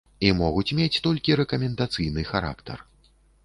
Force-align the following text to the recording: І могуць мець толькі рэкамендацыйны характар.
І 0.27 0.29
могуць 0.37 0.75
мець 0.79 1.01
толькі 1.07 1.37
рэкамендацыйны 1.43 2.27
характар. 2.33 2.77